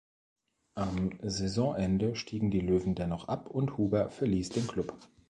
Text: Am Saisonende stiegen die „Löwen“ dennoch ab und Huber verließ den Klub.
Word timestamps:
Am 0.73 1.11
Saisonende 1.21 2.15
stiegen 2.15 2.49
die 2.49 2.59
„Löwen“ 2.61 2.95
dennoch 2.95 3.27
ab 3.27 3.47
und 3.51 3.77
Huber 3.77 4.09
verließ 4.09 4.49
den 4.49 4.65
Klub. 4.65 4.97